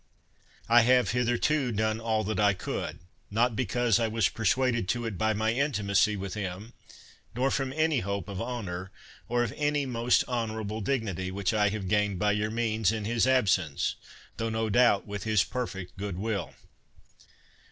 [0.67, 5.15] I have hitherto done all that I could, not because I was persuaded to it
[5.15, 6.73] by my intimacy with him,
[7.35, 8.89] nor from any hope of honor,
[9.29, 13.05] or of any most honor able dignity; which I have gained by your means, in
[13.05, 13.93] his absence,
[14.37, 16.55] tho no doubt with his per fect good will.